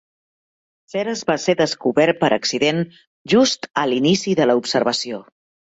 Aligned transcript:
Ceres 0.93 1.21
va 1.31 1.35
ser 1.43 1.55
descobert 1.61 2.21
per 2.25 2.31
accident 2.39 2.83
just 3.35 3.73
al 3.85 3.97
inici 4.01 4.37
de 4.43 4.51
la 4.53 4.59
observació. 4.65 5.27